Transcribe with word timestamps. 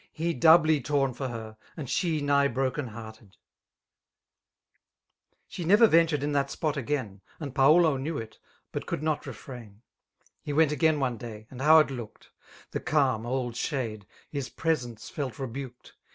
He 0.11 0.33
doubly 0.33 0.81
torn 0.81 1.13
for 1.13 1.27
her, 1.27 1.57
and 1.77 1.87
she 1.87 2.21
nigh 2.21 2.47
broken 2.47 2.89
hetfif 2.89 3.19
$d; 3.33 3.37
She 5.47 5.63
never 5.63 5.85
ventured 5.85 6.23
in 6.23 6.31
that 6.31 6.49
spot 6.49 6.75
again; 6.75 7.21
And 7.39 7.53
Paulo 7.53 7.97
knew 7.97 8.17
it, 8.17 8.39
but 8.71 8.87
could 8.87 9.03
not 9.03 9.27
refrain; 9.27 9.83
He 10.41 10.53
went 10.53 10.71
again 10.71 10.99
one 10.99 11.17
day 11.17 11.41
j 11.41 11.47
and 11.51 11.61
how 11.61 11.77
it 11.77 11.91
looked! 11.91 12.31
The 12.71 12.79
calm^ 12.79 13.27
old 13.27 13.55
shade!— 13.55 14.07
his 14.31 14.49
presence 14.49 15.07
felt 15.07 15.37
rebuked. 15.37 15.93